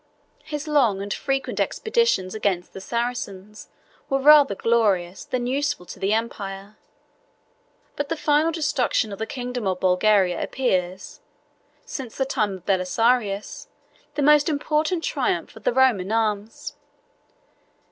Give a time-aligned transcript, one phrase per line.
[0.41, 3.69] His long and frequent expeditions against the Saracens
[4.09, 6.75] were rather glorious than useful to the empire;
[7.95, 11.19] but the final destruction of the kingdom of Bulgaria appears,
[11.85, 13.67] since the time of Belisarius,
[14.15, 16.73] the most important triumph of the Roman arms.